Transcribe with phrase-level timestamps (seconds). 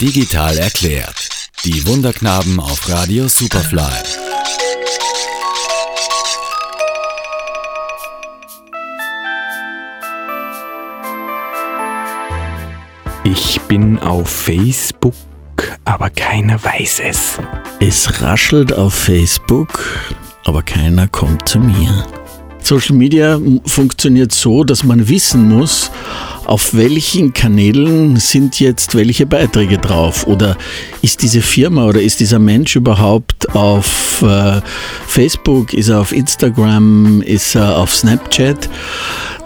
[0.00, 1.28] Digital erklärt.
[1.64, 3.82] Die Wunderknaben auf Radio Superfly.
[13.24, 15.14] Ich bin auf Facebook,
[15.84, 17.40] aber keiner weiß es.
[17.80, 19.84] Es raschelt auf Facebook,
[20.44, 22.06] aber keiner kommt zu mir.
[22.62, 25.90] Social Media funktioniert so, dass man wissen muss,
[26.48, 30.26] auf welchen Kanälen sind jetzt welche Beiträge drauf?
[30.26, 30.56] Oder
[31.02, 34.62] ist diese Firma oder ist dieser Mensch überhaupt auf äh,
[35.06, 35.74] Facebook?
[35.74, 37.20] Ist er auf Instagram?
[37.20, 38.70] Ist er auf Snapchat?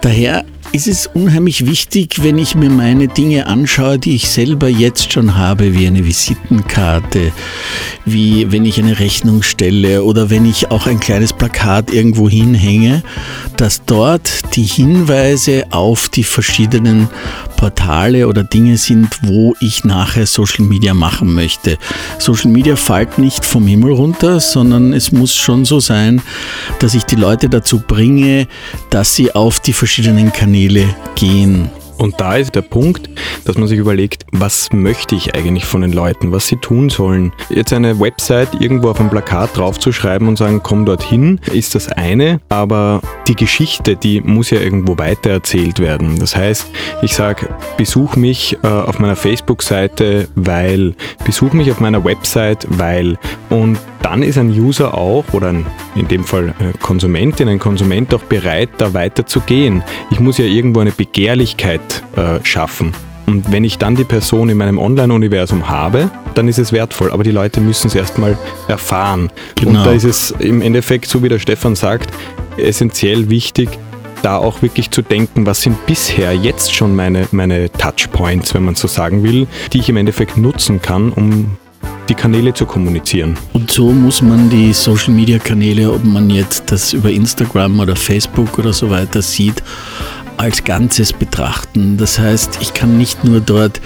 [0.00, 5.12] Daher ist es unheimlich wichtig, wenn ich mir meine Dinge anschaue, die ich selber jetzt
[5.12, 7.30] schon habe, wie eine Visitenkarte,
[8.06, 13.02] wie wenn ich eine Rechnung stelle oder wenn ich auch ein kleines Plakat irgendwo hinhänge,
[13.58, 17.08] dass dort die Hinweise auf die verschiedenen
[17.58, 21.76] Portale oder Dinge sind, wo ich nachher Social Media machen möchte.
[22.18, 26.22] Social Media fällt nicht vom Himmel runter, sondern es muss schon so sein,
[26.80, 28.48] dass ich die Leute dazu bringe,
[28.90, 30.61] dass sie auf die verschiedenen Kanäle
[31.14, 31.70] gehen.
[31.98, 33.08] Und da ist der Punkt,
[33.44, 37.32] dass man sich überlegt, was möchte ich eigentlich von den Leuten, was sie tun sollen.
[37.48, 42.40] Jetzt eine Website irgendwo auf ein Plakat draufzuschreiben und sagen, komm dorthin, ist das eine,
[42.48, 46.18] aber die Geschichte, die muss ja irgendwo weitererzählt werden.
[46.18, 46.66] Das heißt,
[47.02, 53.16] ich sage, besuch mich äh, auf meiner Facebook-Seite, weil, besuch mich auf meiner Website, weil
[53.48, 58.12] und dann ist ein User auch oder ein, in dem Fall eine Konsumentin, ein Konsument
[58.14, 59.82] auch bereit, da weiter zu gehen.
[60.10, 62.92] Ich muss ja irgendwo eine Begehrlichkeit äh, schaffen.
[63.26, 67.10] Und wenn ich dann die Person in meinem Online-Universum habe, dann ist es wertvoll.
[67.12, 68.36] Aber die Leute müssen es erstmal
[68.68, 69.30] erfahren.
[69.54, 69.78] Genau.
[69.78, 72.10] Und da ist es im Endeffekt, so wie der Stefan sagt,
[72.56, 73.70] essentiell wichtig,
[74.22, 78.74] da auch wirklich zu denken, was sind bisher jetzt schon meine, meine Touchpoints, wenn man
[78.74, 81.56] so sagen will, die ich im Endeffekt nutzen kann, um
[82.12, 83.38] die Kanäle zu kommunizieren.
[83.54, 88.74] Und so muss man die Social-Media-Kanäle, ob man jetzt das über Instagram oder Facebook oder
[88.74, 89.62] so weiter sieht,
[90.36, 91.96] als Ganzes betrachten.
[91.96, 93.80] Das heißt, ich kann nicht nur dort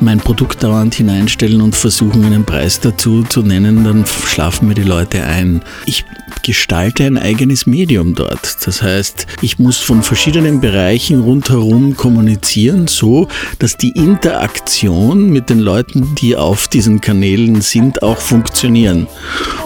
[0.00, 4.82] mein Produkt dauernd hineinstellen und versuchen, einen Preis dazu zu nennen, dann schlafen mir die
[4.82, 5.62] Leute ein.
[5.86, 6.04] Ich
[6.42, 8.66] gestalte ein eigenes Medium dort.
[8.66, 13.28] Das heißt, ich muss von verschiedenen Bereichen rundherum kommunizieren, so
[13.58, 19.06] dass die Interaktion mit den Leuten, die auf diesen Kanälen sind, auch funktionieren.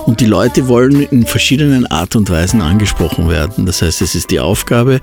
[0.06, 3.66] Und die Leute wollen in verschiedenen Art und Weisen angesprochen werden.
[3.66, 5.00] Das heißt, es ist die Aufgabe,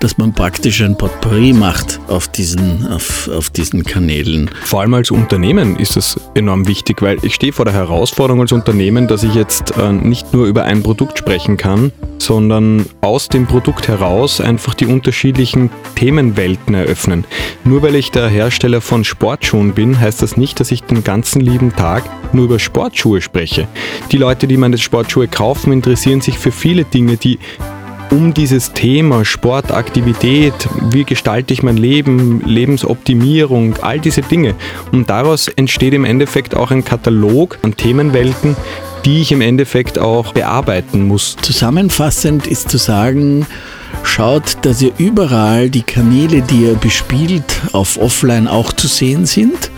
[0.00, 4.50] dass man praktisch ein Potpourri macht auf diesen, auf, auf diesen Kanälen.
[4.64, 8.52] Vor allem als Unternehmen ist das enorm wichtig, weil ich stehe vor der Herausforderung als
[8.52, 13.28] Unternehmen, dass ich jetzt äh, nicht nur über ein Produkt Produkt sprechen kann, sondern aus
[13.28, 17.26] dem Produkt heraus einfach die unterschiedlichen Themenwelten eröffnen.
[17.62, 21.42] Nur weil ich der Hersteller von Sportschuhen bin, heißt das nicht, dass ich den ganzen
[21.42, 23.68] lieben Tag nur über Sportschuhe spreche.
[24.12, 27.38] Die Leute, die meine Sportschuhe kaufen, interessieren sich für viele Dinge, die
[28.10, 30.54] um dieses Thema Sportaktivität,
[30.90, 34.54] wie gestalte ich mein Leben, Lebensoptimierung, all diese Dinge.
[34.92, 38.56] Und daraus entsteht im Endeffekt auch ein Katalog an Themenwelten,
[39.04, 41.36] die ich im Endeffekt auch bearbeiten muss.
[41.42, 43.46] Zusammenfassend ist zu sagen,
[44.02, 49.70] schaut, dass ihr überall die Kanäle, die ihr bespielt, auf Offline auch zu sehen sind.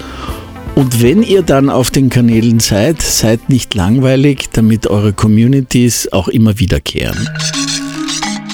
[0.74, 6.28] Und wenn ihr dann auf den Kanälen seid, seid nicht langweilig, damit eure Communities auch
[6.28, 7.28] immer wiederkehren.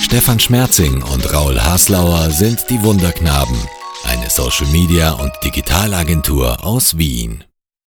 [0.00, 3.56] Stefan Schmerzing und Raul Haslauer sind die Wunderknaben,
[4.04, 7.44] eine Social Media und Digitalagentur aus Wien.